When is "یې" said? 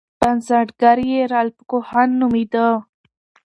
1.09-1.21